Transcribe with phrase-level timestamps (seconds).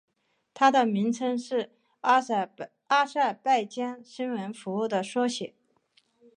[0.55, 5.53] 它的名称是阿塞拜疆新闻服务的缩写。